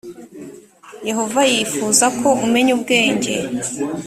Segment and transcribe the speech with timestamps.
[1.07, 3.33] yehova yifuza ko umenya ubwenge